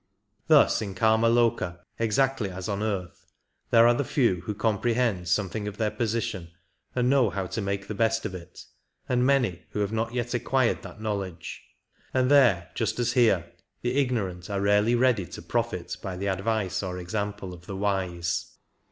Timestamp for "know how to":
7.07-7.61